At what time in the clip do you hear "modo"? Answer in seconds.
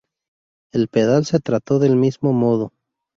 2.33-2.71